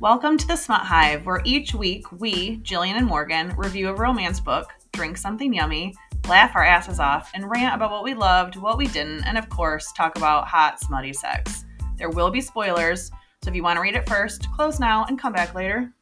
[0.00, 4.40] Welcome to the Smut Hive, where each week we, Jillian and Morgan, review a romance
[4.40, 5.94] book, drink something yummy,
[6.26, 9.50] laugh our asses off, and rant about what we loved, what we didn't, and of
[9.50, 11.66] course, talk about hot, smutty sex.
[11.98, 13.10] There will be spoilers,
[13.42, 15.92] so if you want to read it first, close now and come back later.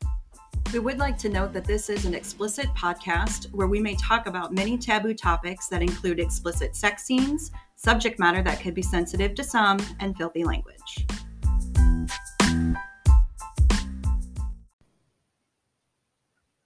[0.73, 4.29] We would like to note that this is an explicit podcast where we may talk
[4.29, 9.35] about many taboo topics that include explicit sex scenes, subject matter that could be sensitive
[9.35, 11.05] to some, and filthy language.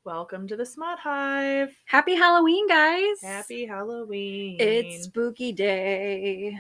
[0.05, 1.77] Welcome to the Smut Hive.
[1.85, 3.21] Happy Halloween, guys!
[3.23, 4.57] Happy Halloween.
[4.59, 6.59] It's spooky day.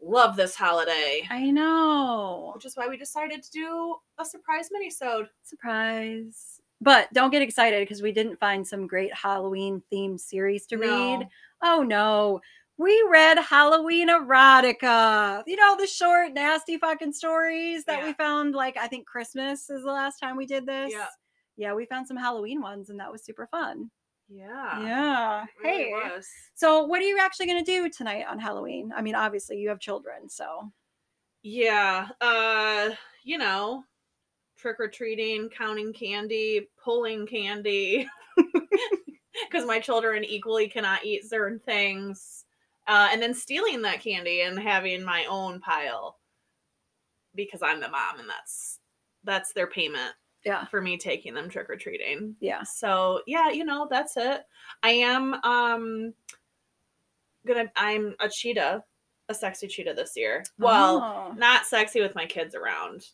[0.00, 1.26] love this holiday.
[1.28, 2.52] I know.
[2.54, 5.28] Which is why we decided to do a surprise mini-sode.
[5.42, 6.60] Surprise.
[6.80, 10.82] But don't get excited because we didn't find some great Halloween themed series to No.
[11.16, 11.28] read.
[11.64, 12.40] Oh no.
[12.78, 15.42] We read Halloween erotica.
[15.46, 19.82] You know, the short, nasty fucking stories that we found like I think Christmas is
[19.82, 20.92] the last time we did this.
[20.92, 21.06] Yeah.
[21.56, 23.90] Yeah, we found some Halloween ones and that was super fun.
[24.28, 24.82] Yeah.
[24.82, 25.44] yeah.
[25.62, 25.90] really Hey.
[25.92, 26.26] was.
[26.54, 28.92] So what are you actually gonna do tonight on Halloween?
[28.94, 30.72] I mean, obviously you have children, so
[31.42, 32.08] Yeah.
[32.20, 32.90] Uh,
[33.24, 33.84] you know,
[34.56, 38.08] trick or treating, counting candy, pulling candy.
[39.50, 42.46] Because my children equally cannot eat certain things.
[42.86, 46.16] Uh, and then stealing that candy and having my own pile
[47.34, 48.80] because I'm the mom and that's
[49.24, 50.14] that's their payment
[50.46, 50.64] yeah.
[50.66, 52.36] for me taking them trick or treating.
[52.40, 52.62] Yeah.
[52.62, 54.42] So yeah, you know, that's it.
[54.82, 56.14] I am um
[57.46, 58.82] gonna I'm a cheetah,
[59.28, 60.44] a sexy cheetah this year.
[60.58, 63.06] Well, Oh, not sexy with my kids around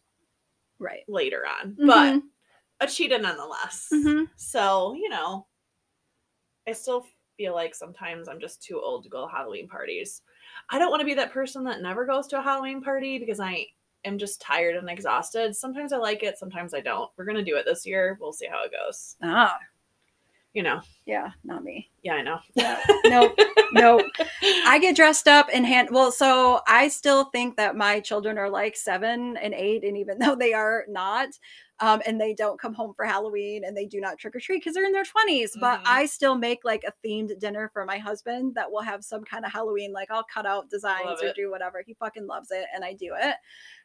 [0.78, 1.02] right.
[1.08, 2.22] later on, but Mhm,
[2.80, 3.88] a cheetah nonetheless.
[3.92, 4.28] mhm.
[4.36, 5.46] So, you know,
[6.68, 10.22] I still feel like sometimes I'm just too old to go to Halloween parties.
[10.70, 13.40] I don't want to be that person that never goes to a Halloween party because
[13.40, 13.66] I
[14.04, 15.54] am just tired and exhausted.
[15.56, 17.10] Sometimes I like it, sometimes I don't.
[17.16, 18.18] We're to do it this year.
[18.20, 19.16] We'll see how it goes.
[19.22, 19.58] Ah,
[20.54, 21.90] You know, yeah, not me.
[22.02, 22.38] yeah, I know.
[22.54, 22.80] Yeah.
[23.06, 23.38] Nope.
[23.72, 24.02] nope.
[24.66, 28.50] I get dressed up and hand well, so I still think that my children are
[28.50, 31.28] like seven and eight, and even though they are not,
[31.82, 34.58] um, and they don't come home for Halloween and they do not trick or treat
[34.60, 35.56] because they're in their 20s.
[35.60, 35.84] But Mhm.
[35.86, 39.44] I still make like a themed dinner for my husband that will have some kind
[39.44, 41.36] of Halloween, like I'll cut out designs Love or it.
[41.36, 41.82] do whatever.
[41.84, 43.34] He fucking loves it, and I do it.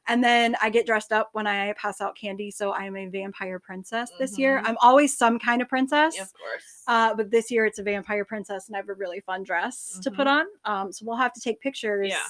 [0.10, 2.50] And then I get dressed up when I pass out candy.
[2.52, 4.60] So I'm a vampire princess this year.
[4.62, 4.70] Mhm.
[4.70, 6.18] I'm always some kind of princess.
[6.20, 6.84] of course.
[6.88, 10.00] Uh, but this year it's a vampire princess, and I have a really fun dress
[10.04, 10.46] to put on.
[10.66, 12.10] Um, so we'll have to take pictures.
[12.10, 12.24] Yeah.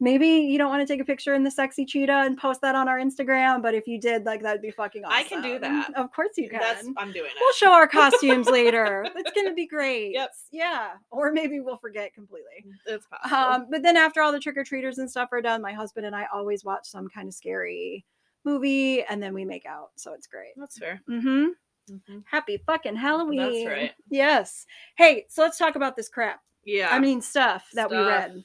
[0.00, 2.76] Maybe you don't want to take a picture in the sexy cheetah and post that
[2.76, 5.16] on our Instagram, but if you did, like that'd be fucking awesome.
[5.18, 5.92] I can do that.
[5.96, 6.60] Of course you can.
[6.60, 7.36] That's I'm doing it.
[7.40, 9.04] We'll show our costumes later.
[9.16, 10.12] It's gonna be great.
[10.14, 10.30] Yep.
[10.52, 10.90] Yeah.
[11.10, 12.64] Or maybe we'll forget completely.
[12.86, 13.36] it's possible.
[13.36, 16.06] Um, but then after all the trick or treaters and stuff are done, my husband
[16.06, 18.04] and I always watch some kind of scary
[18.44, 19.90] movie, and then we make out.
[19.96, 20.52] So it's great.
[20.56, 21.02] That's fair.
[21.10, 21.46] Mm-hmm.
[21.90, 22.22] Mhm.
[22.30, 23.38] Happy fucking Halloween.
[23.64, 23.92] That's right.
[24.10, 24.64] Yes.
[24.96, 26.40] Hey, so let's talk about this crap.
[26.64, 26.88] Yeah.
[26.90, 28.44] I mean, stuff that we read.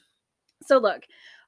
[0.62, 1.02] So, look,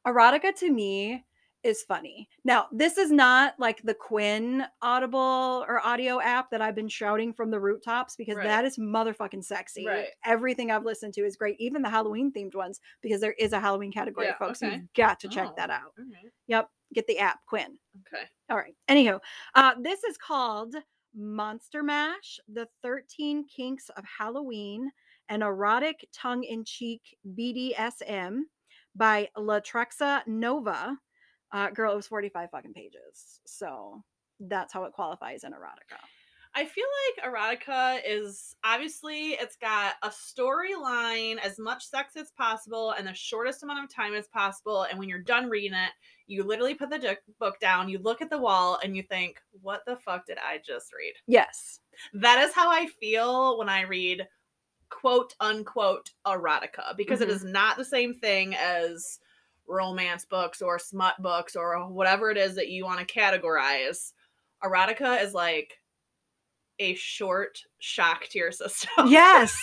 [0.06, 1.24] erotica to me
[1.62, 2.28] is funny.
[2.44, 7.32] Now, this is not like the Quinn Audible or audio app that I've been shouting
[7.32, 8.44] from the rooftops because Right.
[8.46, 9.84] that is motherfucking sexy.
[9.84, 10.08] Right.
[10.24, 13.58] Everything I've listened to is great, even the Halloween themed ones, because there is a
[13.58, 14.62] Halloween category, Yeah, folks.
[14.62, 14.76] okay.
[14.76, 15.54] You've got to check Oh.
[15.56, 15.92] that out.
[15.98, 16.30] Right.
[16.46, 16.70] Yep.
[16.94, 17.76] Get the app, Quinn.
[18.06, 18.24] Okay.
[18.48, 18.76] All right.
[18.88, 19.20] Anywho,
[19.56, 20.76] uh, this is called
[21.14, 24.92] Monster Mash: The 13 Kinks of Halloween,
[25.30, 28.42] an erotic tongue-in-cheek BDSM
[28.96, 30.96] by Latrexa Nova.
[31.52, 33.40] Uh, girl, it was 45 fucking pages.
[33.46, 34.02] So
[34.40, 35.98] that's how it qualifies in erotica.
[36.58, 36.86] I feel
[37.20, 43.12] like erotica is obviously it's got a storyline, as much sex as possible, and the
[43.12, 44.84] shortest amount of time as possible.
[44.84, 45.90] And when you're done reading it,
[46.26, 49.84] you literally put the book down, you look at the wall, and you think, "What
[49.86, 51.80] the fuck did I just read?" Yes.
[52.14, 54.26] That is how I feel when I read
[54.90, 57.32] quote unquote erotica because it Mhm.
[57.32, 59.20] is not the same thing as
[59.66, 64.12] romance books or smut books or whatever it is that you want to categorize.
[64.62, 65.80] Erotica is like
[66.78, 68.90] a short shock to your system.
[69.08, 69.56] Yes.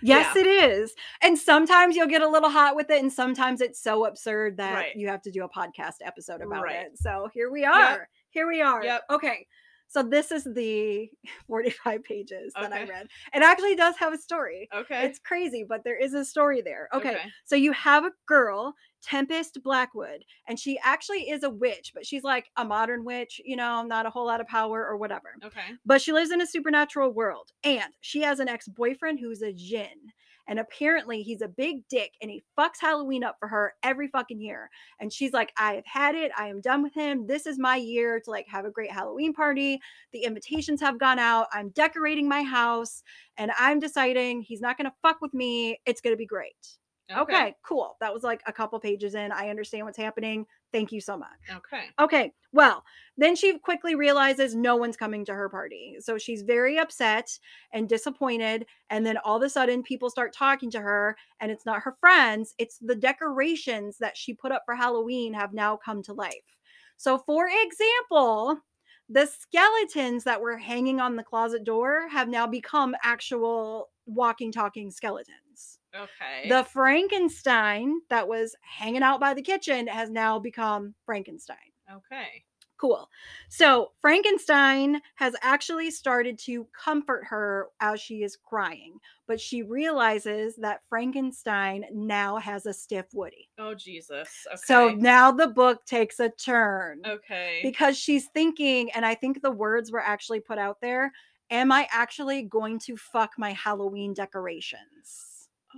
[0.00, 0.40] Yes, Yeah.
[0.42, 0.94] it is.
[1.22, 4.74] And sometimes you'll get a little hot with it, and sometimes it's so absurd that
[4.74, 4.94] Right.
[4.96, 6.86] you have to do a podcast episode about Right.
[6.86, 6.98] it.
[6.98, 8.08] So here we are.
[8.30, 8.84] Here we are.
[8.84, 9.02] Yep.
[9.10, 9.46] Okay.
[9.88, 11.10] So this is the
[11.48, 13.08] 45 pages that I read.
[13.34, 14.68] It actually does have a story.
[14.74, 15.04] Okay.
[15.04, 16.88] It's crazy, but there is a story there.
[16.92, 17.16] Okay.
[17.44, 22.22] So you have a girl, Tempest Blackwood, and she actually is a witch, but she's
[22.22, 25.34] like a modern witch, you know, not a whole lot of power or whatever.
[25.44, 25.60] Okay.
[25.86, 29.52] But she lives in a supernatural world and she has an ex boyfriend who's a
[29.52, 30.12] djinn.
[30.48, 34.40] And apparently, he's a big dick and he fucks Halloween up for her every fucking
[34.40, 34.70] year.
[35.00, 36.32] And she's like, I have had it.
[36.36, 37.26] I am done with him.
[37.26, 39.80] This is my year to like have a great Halloween party.
[40.12, 41.46] The invitations have gone out.
[41.52, 43.02] I'm decorating my house
[43.36, 45.80] and I'm deciding he's not going to fuck with me.
[45.86, 46.78] It's going to be great.
[47.10, 47.54] Okay.
[47.64, 47.96] cool.
[48.00, 49.32] That was like a couple pages in.
[49.32, 50.46] I understand what's happening.
[50.72, 51.38] Thank you so much.
[51.50, 51.90] Okay.
[51.98, 52.84] Okay, well,
[53.16, 55.96] then she quickly realizes no one's coming to her party.
[56.00, 57.38] So she's very upset
[57.72, 58.66] and disappointed.
[58.90, 61.96] And then all of a sudden, people start talking to her, and it's not her
[62.00, 66.56] friends, it's the decorations that she put up for Halloween have now come to life.
[66.96, 68.60] So, for example,
[69.08, 74.90] the skeletons that were hanging on the closet door have now become actual walking, talking
[74.90, 75.47] skeletons.
[75.94, 76.48] Okay.
[76.48, 81.56] The Frankenstein that was hanging out by the kitchen has now become Frankenstein.
[81.90, 82.44] okay.
[82.78, 83.10] Cool.
[83.48, 90.54] So Frankenstein has actually started to comfort her as she is crying, but she realizes
[90.56, 93.48] that Frankenstein now has a stiff Woody.
[93.58, 94.46] Oh Jesus.
[94.46, 94.60] Okay.
[94.64, 97.58] So now the book takes a turn okay.
[97.64, 101.12] because she's thinking, and I think the words were actually put out there
[101.50, 105.27] Am I actually going to fuck my Halloween decorations?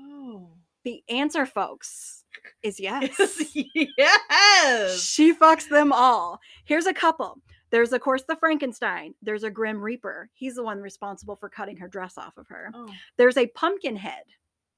[0.00, 0.48] Oh.
[0.84, 2.24] The answer, folks,
[2.62, 3.10] is yes.
[3.98, 5.02] yes.
[5.02, 6.40] She fucks them all.
[6.64, 7.38] Here's a couple.
[7.70, 9.14] There's, of course, the Frankenstein.
[9.22, 10.28] There's a Grim Reaper.
[10.34, 12.70] He's the one responsible for cutting her dress off of her.
[12.74, 12.88] Oh.
[13.16, 14.24] There's a pumpkin head.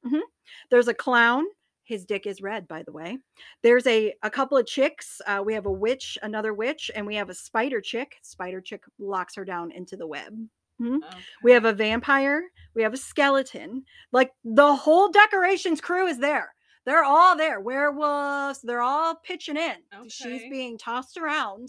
[0.04, 0.20] Mhm.
[0.70, 1.44] There's a clown.
[1.84, 3.19] His dick is red, by the way.
[3.62, 5.20] There's a, a couple of chicks.
[5.26, 8.16] Uh, we have a witch, another witch, and we have a spider chick.
[8.22, 10.32] Spider chick locks her down into the web.
[10.87, 11.19] Okay.
[11.43, 12.44] We have a vampire.
[12.75, 13.84] We have a skeleton.
[14.12, 16.55] Like the whole decorations crew is there.
[16.84, 17.61] They're all there.
[17.61, 18.61] Werewolves.
[18.62, 19.76] They're all pitching in.
[20.08, 21.69] She's being tossed around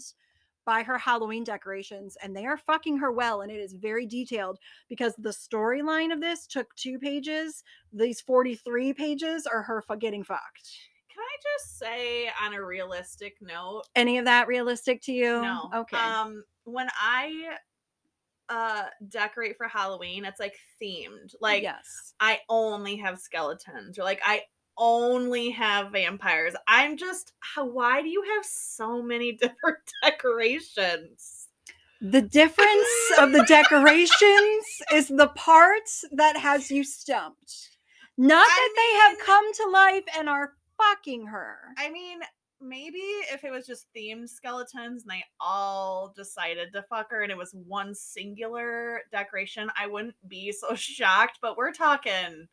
[0.64, 3.42] by her Halloween decorations, and they are fucking her well.
[3.42, 4.58] And it is very detailed
[4.88, 7.62] because the storyline of this took two pages.
[7.92, 10.70] These 43 pages are her getting fucked.
[11.12, 13.82] Can I just say on a realistic note?
[13.94, 15.42] Any of that realistic to you?
[15.42, 15.70] No.
[15.72, 15.96] Okay.
[15.96, 17.56] Um, when I
[18.48, 21.34] uh decorate for Halloween, it's like themed.
[21.40, 22.14] Like yes.
[22.20, 24.42] I only have skeletons, or like I
[24.76, 26.54] only have vampires.
[26.66, 31.48] I'm just how why do you have so many different decorations?
[32.00, 37.70] The difference of the decorations is the part that has you stumped.
[38.18, 41.56] Not I that they have come to life and are fucking her.
[41.78, 42.20] I mean,
[42.64, 42.98] maybe
[43.32, 47.38] if it was just themed skeletons and they all decided to fuck her and it
[47.38, 51.38] was one singular decoration, I wouldn't be so shocked.
[51.42, 52.48] But we're talking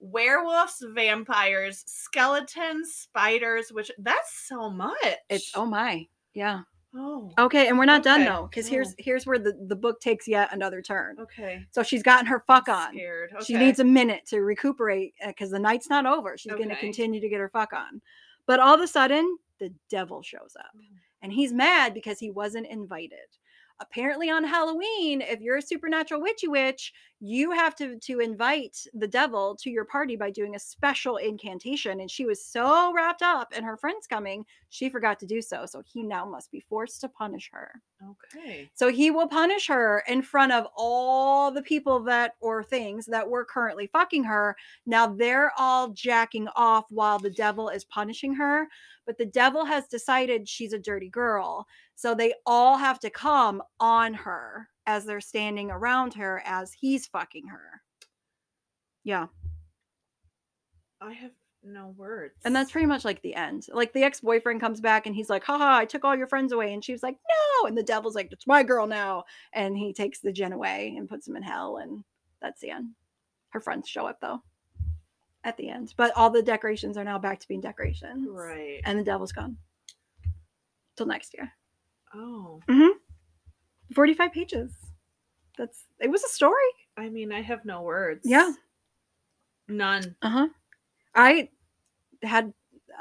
[0.00, 4.96] werewolves, vampires, skeletons, spiders, which that's so much.
[5.30, 6.06] It's oh my.
[6.34, 6.60] Yeah.
[6.94, 8.70] oh Okay, and we're not done though, because Oh.
[8.70, 11.16] here's here's where the, the book takes yet another turn.
[11.20, 11.64] okay.
[11.70, 12.88] So she's gotten her fuck on.
[12.90, 13.44] Okay.
[13.44, 16.36] She needs a minute to recuperate uh, because the night's not over.
[16.36, 18.00] She's going to continue to get her fuck on.
[18.46, 20.70] But all of a sudden, the devil shows up.
[20.76, 20.96] Mm.
[21.22, 23.18] and he's mad because he wasn't invited.
[23.80, 29.08] Apparently, on Halloween, if you're a supernatural witchy witch, you have to to invite the
[29.08, 32.00] devil to your party by doing a special incantation.
[32.00, 35.64] And she was so wrapped up in her friends coming, she forgot to do so.
[35.64, 37.80] So he now must be forced to punish her.
[38.10, 38.70] Okay.
[38.74, 43.28] So he will punish her in front of all the people that or things that
[43.28, 44.54] were currently fucking her.
[44.84, 48.68] Now they're all jacking off while the devil is punishing her,
[49.06, 51.66] but the devil has decided she's a dirty girl.
[51.94, 57.06] So they all have to come on her as they're standing around her as he's
[57.06, 57.82] fucking her.
[59.04, 59.26] Yeah.
[61.00, 62.34] I have no words.
[62.44, 63.66] And that's pretty much like the end.
[63.72, 66.52] Like the ex boyfriend comes back and he's like, haha, I took all your friends
[66.52, 66.72] away.
[66.72, 67.68] And she was like, no.
[67.68, 69.24] And the devil's like, it's my girl now.
[69.52, 71.78] And he takes the djinn away and puts him in hell.
[71.78, 72.04] And
[72.40, 72.90] that's the end.
[73.50, 74.42] Her friends show up though
[75.44, 75.94] at the end.
[75.96, 78.28] But all the decorations are now back to being decorations.
[78.30, 78.80] right.
[78.84, 79.56] And the devil's gone
[80.96, 81.52] till next year.
[82.14, 82.98] Oh, mm-hmm.
[83.94, 84.72] 45 pages.
[85.58, 86.60] That's it was a story.
[86.96, 88.22] I mean, I have no words.
[88.24, 88.52] Yeah.
[89.68, 90.16] None.
[90.22, 90.48] Uh-huh.
[91.14, 91.48] I
[92.22, 92.52] had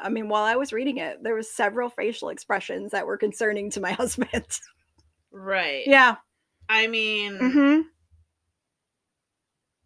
[0.02, 3.70] I mean, while I was reading it, there was several facial expressions that were concerning
[3.72, 4.46] to my husband.
[5.32, 5.84] Right.
[5.86, 6.16] yeah.
[6.70, 7.82] I mean, Mm-hmm.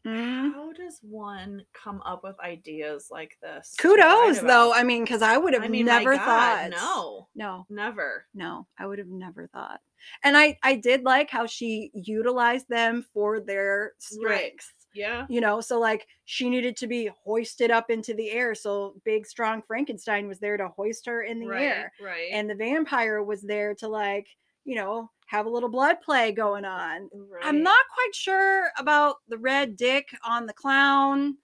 [0.06, 0.54] Mhm.
[0.54, 3.76] how does one come up with ideas like this?
[3.78, 4.74] Kudos, though.
[4.74, 6.70] I mean, because I would have I mean, never God, thought.
[6.72, 8.26] No, no, never.
[8.34, 8.66] no.
[8.78, 9.82] I would have never thought.
[10.24, 14.74] And I, I did like how she utilized them for their strengths.
[14.94, 15.26] Yeah.
[15.30, 18.56] You know, so like she needed to be hoisted up into the air.
[18.56, 21.62] So big, strong Frankenstein was there to hoist her in the right.
[21.62, 21.92] air.
[22.02, 22.30] Right.
[22.32, 24.28] And the vampire was there to like,
[24.66, 27.10] you know, have a little blood play going on.
[27.14, 27.44] right.
[27.46, 31.38] I'm not quite sure about the red dick on the clown.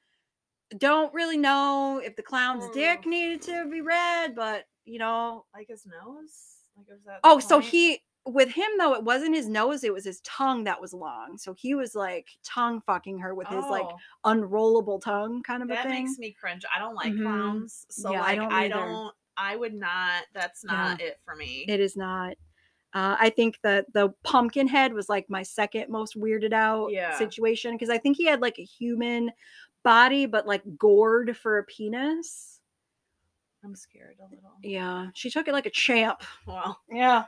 [0.77, 5.45] Don't really know if the clown's dick needed to be red, but you know.
[5.53, 6.57] Like his nose?
[6.77, 10.03] Like was that Oh, so he with him though, it wasn't his nose, it was
[10.05, 11.37] his tongue that was long.
[11.37, 15.69] So he was like tongue fucking her with his like Oh, unrollable tongue kind of
[15.69, 16.05] a that thing.
[16.07, 16.65] makes me cringe.
[16.75, 17.23] I don't like Mhm.
[17.23, 17.85] clowns.
[17.89, 20.71] So Yeah, I like don't I don't I would not that's Yeah.
[20.75, 21.65] not it for me.
[21.67, 22.35] It is not.
[22.95, 27.17] Uh, I think that the pumpkin head was like my second most weirded out Yeah.
[27.17, 29.31] situation because I think he had like a human
[29.83, 32.61] body, but like gourd for a penis.
[33.63, 34.51] I'm scared a little.
[34.63, 36.23] Yeah, she took it like a champ.
[36.47, 37.25] Well, Yeah,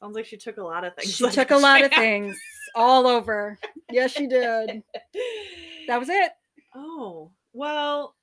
[0.00, 1.14] sounds like she took a lot of things.
[1.14, 2.38] she like took a lot of things
[2.74, 3.58] all over.
[3.90, 4.82] Yes, she did.
[5.88, 6.30] That was it.
[6.76, 8.14] Oh, well,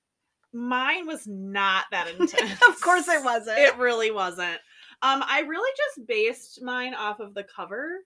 [0.53, 2.53] mine was not that intense.
[2.69, 3.59] of course, it wasn't.
[3.59, 4.59] It really wasn't.
[5.01, 7.99] Um, I really just based mine off of the cover.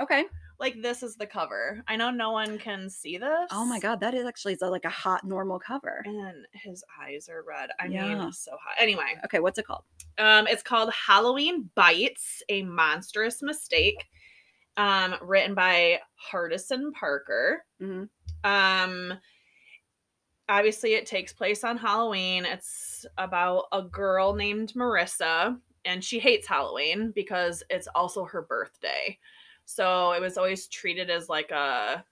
[0.00, 0.24] okay.
[0.58, 1.82] Like this is the cover.
[1.88, 3.48] I know no one can see this.
[3.50, 6.02] Oh my god, that is actually is, uh, like a hot normal cover.
[6.04, 7.70] And his eyes are red.
[7.80, 8.18] I Yeah.
[8.18, 8.74] mean, so hot.
[8.78, 9.84] Anyway, Okay, what's it called?
[10.18, 14.06] um, it's called Halloween Bites: A Monstrous Mistake.
[14.76, 17.64] Um, written by Hardison Parker.
[17.80, 18.08] Mhm.
[18.44, 19.18] Um,
[20.48, 22.44] obviously, it takes place on Halloween.
[22.44, 29.18] It's about a girl named Marissa, and she hates Halloween because it's also her birthday.
[29.64, 32.04] So it was always treated as like a,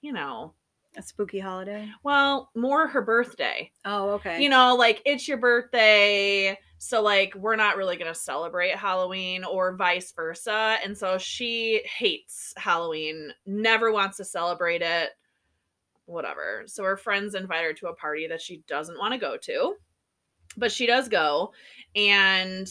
[0.00, 0.54] you know,
[0.96, 1.88] A spooky holiday.
[2.02, 3.70] well, more her birthday.
[3.84, 4.42] Oh, okay.
[4.42, 6.58] You know, like it's your birthday.
[6.78, 10.76] So, like, we're not really going to celebrate Halloween or vice versa.
[10.84, 15.08] And so she hates Halloween, never wants to celebrate it,
[16.04, 16.64] whatever.
[16.66, 19.76] So, her friends invite her to a party that she doesn't want to go to,
[20.56, 21.52] but she does go.
[21.94, 22.68] And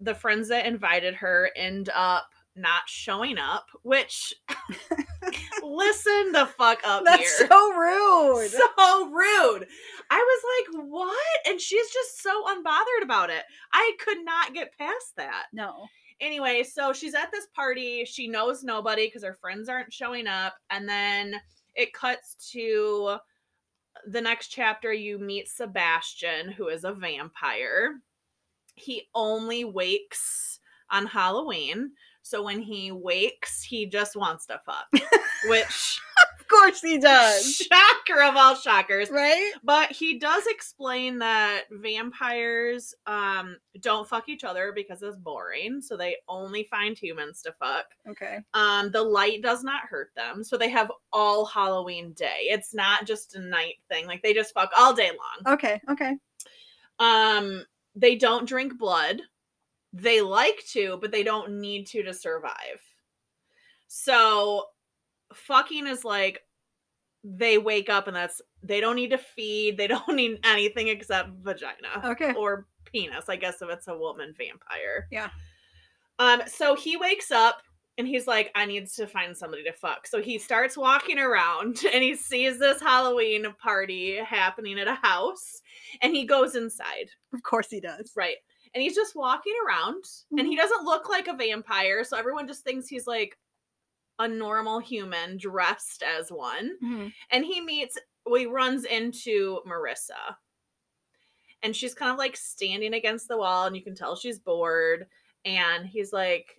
[0.00, 4.32] the friends that invited her end up not showing up, which
[5.62, 8.50] listen the fuck up That's here so rude.
[8.50, 9.66] so rude.
[10.10, 11.16] I was like, what?
[11.48, 13.42] And she's just so unbothered about it.
[13.72, 15.44] I could not get past that.
[15.52, 15.86] no.
[16.20, 18.04] Anyway, so she's at this party.
[18.04, 20.54] She knows nobody because her friends aren't showing up.
[20.70, 21.34] And then
[21.74, 23.16] it cuts to
[24.06, 24.92] the next chapter.
[24.92, 28.00] You meet Sebastian, who is a vampire.
[28.74, 31.92] He only wakes on Halloween.
[32.22, 34.86] So when he wakes, he just wants to fuck,
[35.46, 36.00] which
[36.44, 37.56] Of course he does.
[37.56, 39.10] shocker of all shockers.
[39.10, 39.52] right?
[39.62, 45.96] But he does explain that vampires um don't fuck each other because it's boring, so
[45.96, 47.86] they only find humans to fuck.
[48.08, 48.40] Okay.
[48.52, 52.40] Um the light does not hurt them, so they have all Halloween day.
[52.42, 54.06] It's not just a night thing.
[54.06, 55.54] Like they just fuck all day long.
[55.54, 55.80] Okay.
[55.90, 56.14] Okay.
[56.98, 57.64] Um
[57.96, 59.22] they don't drink blood.
[59.92, 62.82] They like to, but they don't need to to survive.
[63.86, 64.64] So
[65.32, 66.40] fucking is like
[67.22, 71.30] they wake up and that's they don't need to feed, they don't need anything except
[71.42, 72.34] vagina Okay.
[72.34, 75.08] or penis, I guess if it's a woman vampire.
[75.10, 75.30] Yeah.
[76.18, 77.62] Um so he wakes up
[77.96, 80.06] and he's like I need to find somebody to fuck.
[80.06, 85.62] So he starts walking around and he sees this Halloween party happening at a house
[86.02, 87.10] and he goes inside.
[87.32, 88.12] Of course he does.
[88.16, 88.36] Right.
[88.74, 90.04] And he's just walking around
[90.36, 93.38] and he doesn't look like a vampire, so everyone just thinks he's like
[94.18, 96.72] a normal human dressed as one.
[96.82, 97.12] Mhm.
[97.30, 100.36] And he meets well, he runs into Marissa.
[101.62, 105.06] And she's kind of like standing against the wall and you can tell she's bored
[105.44, 106.56] and he's like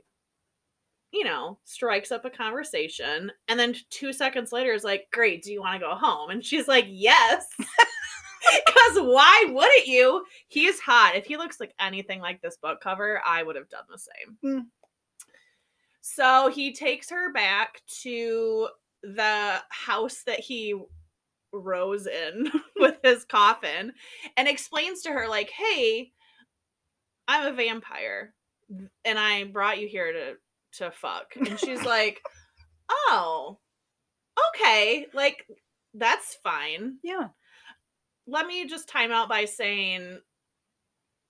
[1.14, 5.52] you know, strikes up a conversation and then 2 seconds later is like, "Great, do
[5.54, 7.48] you want to go home?" And she's like, "Yes."
[8.68, 10.26] Cuz why wouldn't you?
[10.50, 11.16] He is hot.
[11.16, 14.38] If he looks like anything like this book cover, I would have done the same.
[14.44, 14.66] Mm.
[16.08, 18.70] So he takes her back to
[19.02, 20.80] the house that he
[21.52, 23.92] rose in with his coffin
[24.38, 26.12] and explains to her like, "Hey,
[27.28, 28.36] I'm a vampire
[29.04, 30.36] and I brought you here to
[30.84, 32.22] to fuck." And she's like,
[32.88, 33.58] "Oh,
[34.54, 35.08] okay.
[35.12, 35.48] Like
[35.96, 37.30] that's fine." Yeah.
[38.28, 40.20] let me just time out by saying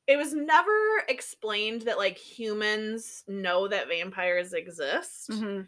[0.08, 5.30] it was never explained that like humans know that vampires exist.
[5.30, 5.68] Mhm.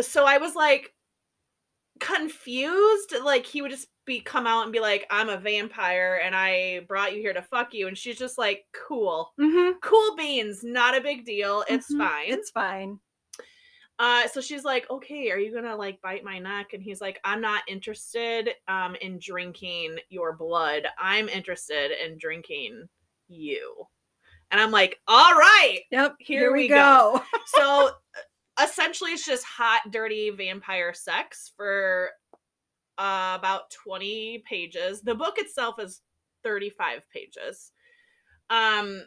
[0.00, 0.94] So I was like
[2.00, 6.34] confused like he would just be come out and be like I'm a vampire and
[6.34, 9.32] I brought you here to fuck you and she's just like cool.
[9.38, 9.80] Mhm.
[9.80, 11.64] Cool beans, not a big deal.
[11.68, 11.94] It's Mhm.
[11.94, 12.32] fine.
[12.32, 13.00] It's fine.
[13.98, 17.20] Uh, so she's like, "Okay, are you gonna like bite my neck?" And he's like,
[17.24, 20.86] "I'm not interested um in drinking your blood.
[20.98, 22.88] I'm interested in drinking
[23.28, 23.86] you."
[24.50, 26.16] And I'm like, "All right." Yep.
[26.18, 27.22] Here we go.
[27.46, 27.90] So
[28.60, 32.10] essentially, it's just hot, dirty vampire sex for
[32.98, 35.02] uh, about 20 pages.
[35.02, 36.00] The book itself is
[36.42, 37.72] 35 pages.
[38.50, 39.02] Um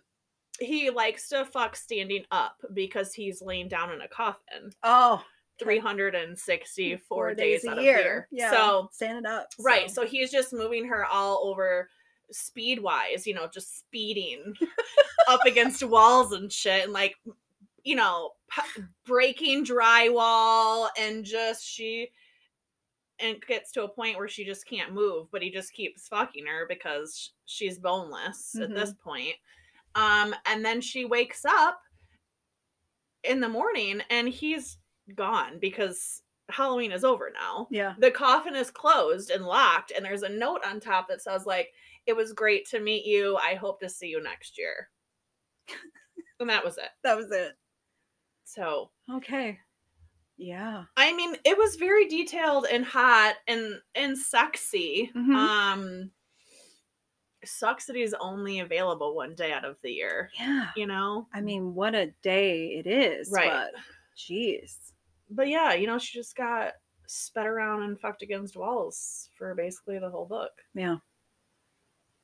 [0.60, 5.24] he likes to fuck standing up because he's laying down in a coffin Oh,
[5.60, 8.28] 364 four days, out of the year.
[8.32, 8.52] Yeah.
[8.52, 9.50] So standing up.
[9.60, 11.90] right, so he's just moving her all over
[12.32, 14.54] speed wise, you know, just speeding
[15.28, 17.16] up against walls and shit and like
[17.88, 22.10] you know, p- breaking drywall and just she
[23.20, 26.46] and gets to a point where she just can't move, but he just keeps fucking
[26.46, 29.10] her because she's boneless at this mm-hmm.
[29.10, 29.36] point.
[29.98, 31.80] Um, and then she wakes up
[33.24, 34.78] in the morning and he's
[35.16, 37.68] gone because Halloween is over now.
[37.72, 37.94] yeah.
[38.00, 41.70] The coffin is closed and locked, and there's a note on top that says, like,
[42.06, 43.36] it was great to meet you.
[43.38, 44.90] I hope to see you next year.
[46.40, 46.90] and that was it.
[47.04, 47.54] That was it.
[48.46, 49.58] So Okay.
[50.38, 50.84] Yeah.
[50.96, 55.12] I mean, it was very detailed and hot and and sexy.
[55.16, 55.36] Mhm.
[55.36, 56.12] Um
[57.48, 60.70] sucks that he's only available one day out of the year, Yeah.
[60.76, 61.28] you know?
[61.34, 63.30] I mean, what a day it is.
[63.32, 63.50] Right.
[63.50, 63.74] But
[64.18, 64.92] jeez.
[65.30, 66.74] But yeah, you know, she just got
[67.08, 70.52] sped around and fucked against walls for basically the whole book.
[70.74, 70.98] Yeah.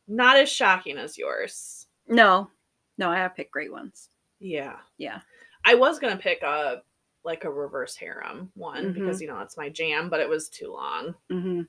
[0.07, 1.87] Not as shocking as yours.
[2.07, 2.49] No.
[2.97, 4.09] No, I have picked great ones.
[4.39, 4.77] Yeah.
[4.97, 5.21] Yeah.
[5.65, 6.83] I was gonna pick a
[7.23, 8.93] like a reverse harem one Mhm.
[8.95, 11.15] because you know it's my jam, but it was too long.
[11.29, 11.61] hmm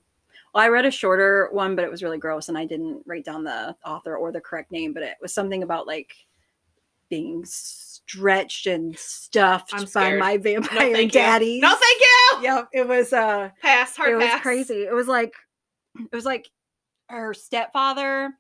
[0.55, 3.25] Well, I read a shorter one, but it was really gross, and I didn't write
[3.25, 6.15] down the author or the correct name, but it was something about like
[7.11, 11.11] being stretched and stuffed by my vampire you.
[11.11, 11.61] daddies.
[11.61, 12.43] No, thank you.
[12.43, 14.85] Yep, it was uh Pass, hard it was crazy.
[14.85, 15.35] It was like
[15.99, 16.49] it was like
[17.09, 18.33] her stepfather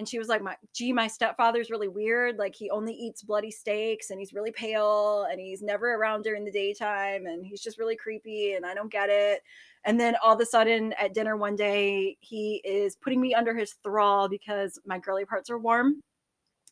[0.00, 3.50] and she was like my gee my stepfather's really weird like he only eats bloody
[3.50, 7.78] steaks and he's really pale and he's never around during the daytime and he's just
[7.78, 9.42] really creepy and I don't get it.
[9.84, 13.54] And then all of a sudden at dinner one day he is putting me under
[13.54, 16.02] his thrall because my girly parts are warm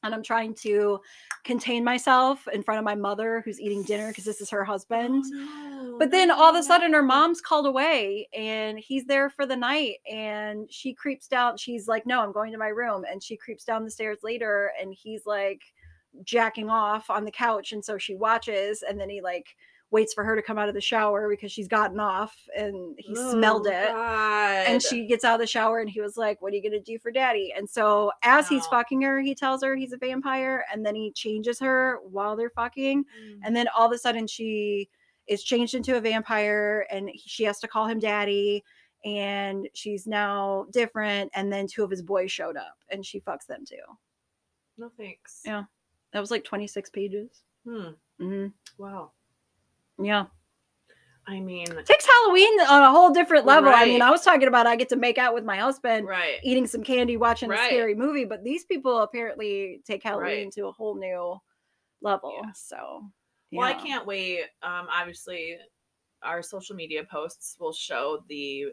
[0.03, 1.01] and I'm trying to
[1.45, 5.23] contain myself in front of my mother who's eating dinner because this is her husband.
[5.27, 9.47] Oh, But then all of a sudden her mom's called away and he's there for
[9.47, 11.57] the night and she creeps down.
[11.57, 13.05] She's like, No, I'm going to my room.
[13.11, 15.63] And she creeps down the stairs later and he's like
[16.25, 17.73] jacking off on the couch.
[17.73, 19.47] And so she watches and then he like
[19.91, 23.15] waits for her to come out of the shower because she's gotten off and he
[23.15, 23.89] smelled Oh, it.
[24.69, 26.73] And she gets out of the shower and he was like, What are you going
[26.73, 27.53] to do for daddy?
[27.57, 31.11] And so as he's fucking her, he tells her he's a vampire and then he
[31.13, 33.05] changes her while they're fucking.
[33.05, 33.39] Mm.
[33.45, 34.89] And then all of a sudden she
[35.29, 38.65] is changed into a vampire and she has to call him daddy.
[39.05, 41.31] And she's now different.
[41.35, 43.77] And then two of his boys showed up and she fucks them too.
[44.77, 45.43] no thanks.
[45.45, 45.65] Yeah.
[46.13, 47.43] That was like 26 pages.
[47.65, 47.89] Hmm.
[48.19, 48.47] hmm
[48.79, 49.13] Wow.
[50.03, 50.27] Yeah.
[51.27, 53.71] I mean, Takes Halloween on a whole different level.
[53.71, 56.07] I mean, I was talking about I get to make out with my husband.
[56.07, 56.39] right.
[56.43, 60.53] eating some candy, watching a scary movie, but these people apparently take Halloween Right.
[60.55, 61.37] to a whole new
[62.01, 62.33] level.
[62.43, 62.51] Yeah.
[62.55, 63.11] So,
[63.53, 64.41] Well, I can't wait.
[64.63, 65.57] Um, obviously,
[66.23, 68.67] our social media posts will show the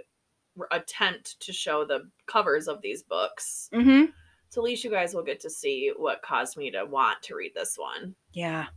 [0.71, 3.69] attempt to show the covers of these books.
[3.73, 4.13] Mhm.
[4.49, 7.35] So at least you guys will get to see what caused me to want to
[7.35, 8.15] read this one.
[8.31, 8.67] Yeah,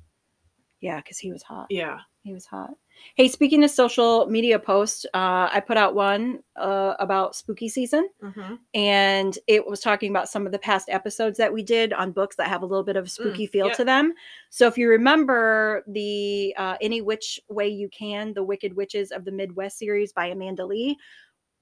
[0.80, 1.66] yeah, because he was hot.
[1.70, 1.98] Yeah.
[2.22, 2.70] He was hot.
[3.14, 8.08] Hey, speaking of social media posts, uh, I put out one uh, about spooky season,
[8.22, 8.54] Mm-hmm.
[8.74, 12.36] and it was talking about some of the past episodes that we did on books
[12.36, 13.76] that have a little bit of a spooky feel Mm, yep.
[13.78, 14.12] to them.
[14.50, 19.24] So, if you remember the uh, Any Witch Way You Can, The Wicked Witches of
[19.24, 20.98] the Midwest series by Amanda Lee,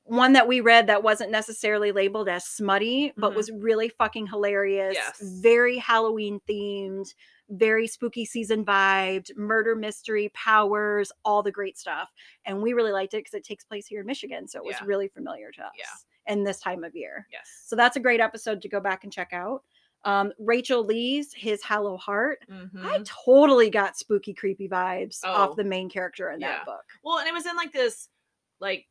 [0.06, 3.36] one that we read that wasn't necessarily labeled as smutty, but Mhm.
[3.36, 5.20] was really fucking hilarious, Yes.
[5.42, 7.12] very Halloween themed,
[7.48, 12.12] very spooky season vibed, murder mystery, powers, all the great stuff.
[12.44, 14.48] And we really liked it because it takes place here in Michigan.
[14.48, 14.86] So it was Yeah.
[14.86, 16.32] really familiar to us Yeah.
[16.32, 17.26] in this time of year.
[17.30, 17.62] Yes.
[17.66, 19.64] So that's a great episode to go back and check out.
[20.04, 22.44] Um, Rachel Leigh's His Hollow Heart.
[22.48, 23.04] I Mhm.
[23.24, 25.30] totally got spooky, creepy vibes Oh.
[25.32, 26.58] off the main character in Yeah.
[26.58, 26.84] that book.
[27.02, 28.08] Well, and it was in like this,
[28.60, 28.86] like,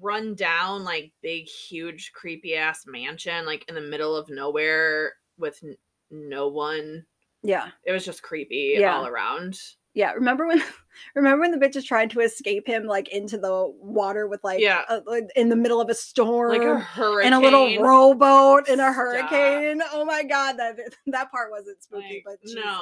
[0.00, 5.58] run down, like big, huge, creepy ass mansion, like in the middle of nowhere with
[5.62, 5.76] n-
[6.10, 7.04] no one.
[7.42, 7.70] Yeah.
[7.84, 8.96] It was just creepy Yeah.
[8.96, 9.58] all around.
[9.94, 10.12] Yeah.
[10.12, 10.62] Remember when
[11.14, 14.60] remember when the bitch is trying to escape him like into the water with like
[14.60, 14.82] Yeah.
[14.88, 17.32] uh, like, in the middle of a storm Like a hurricane.
[17.32, 18.94] and a little rowboat in a Stop.
[18.94, 19.80] hurricane.
[19.92, 20.76] Oh my god, that
[21.06, 22.62] that part wasn't spooky, Like, but Jesus.
[22.64, 22.80] no.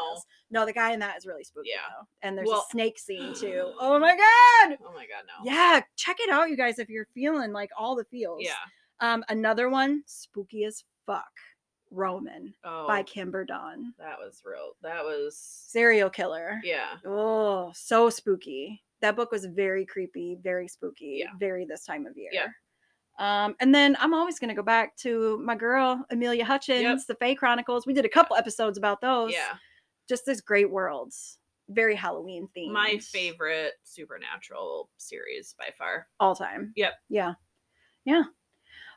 [0.51, 1.71] no, the guy in that is really spooky.
[1.71, 1.79] Yeah.
[1.99, 2.07] though.
[2.29, 3.73] and there's Well- a snake scene too.
[3.81, 5.51] Oh my god, Oh my god, no.
[5.51, 8.41] yeah, check it out, you guys, if you're feeling like all the feels.
[8.43, 8.53] Yeah.
[9.01, 11.25] Um, another one, spooky as fuck,
[11.91, 14.73] Roman Oh, by Kimber Dawn, that was real.
[14.83, 15.37] That was.
[15.37, 16.61] serial killer.
[16.65, 16.97] Yeah.
[17.07, 18.83] Oh, so spooky.
[19.01, 21.31] that book was very creepy, very spooky, Yeah.
[21.39, 22.31] very this time of year.
[22.33, 22.49] Yeah.
[23.21, 27.15] Um, and then I'm always going to go back to my girl Amelia Hutchins, the
[27.17, 27.87] Fae Chronicles.
[27.87, 29.33] We did a couple episodes about those.
[29.33, 29.55] Yeah.
[30.09, 32.73] just this great worlds, very Halloween themed.
[32.73, 36.07] My favorite supernatural series by far.
[36.19, 36.73] all time.
[36.77, 36.95] Yep.
[37.09, 37.35] Yeah.
[38.05, 38.23] Yeah.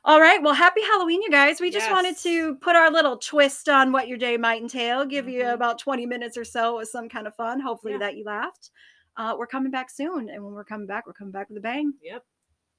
[0.04, 0.42] All right.
[0.42, 1.60] Well, happy Halloween, you guys.
[1.60, 5.28] We just wanted to put our little twist on what your day might entail, give
[5.28, 5.52] you Mhm.
[5.52, 7.60] about 20 minutes or so with some kind of fun.
[7.60, 7.98] Hopefully Yeah.
[8.00, 8.70] that you laughed.
[9.16, 10.28] Uh, we're coming back soon.
[10.28, 11.94] And when we're coming back, we're coming back with a bang.
[12.02, 12.24] Yep.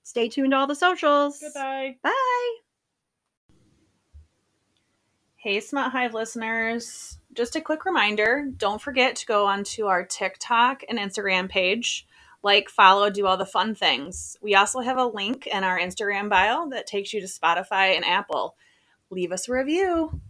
[0.03, 1.39] Stay tuned to all the socials.
[1.39, 1.97] Goodbye.
[2.03, 2.55] Bye.
[5.37, 7.19] Hey, Smut Hive listeners.
[7.31, 12.05] Just a quick reminder don't forget to go onto our TikTok and Instagram page
[12.43, 14.37] like, follow, do all the fun things.
[14.41, 18.05] We also have a link in our Instagram bio that takes you to Spotify and
[18.05, 18.55] Apple.
[19.09, 20.21] Leave us a review.